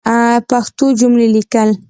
پښتو 0.49 0.85
جملی 0.99 1.27
لیکل 1.35 1.69